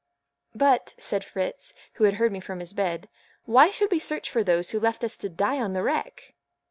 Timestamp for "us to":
5.03-5.29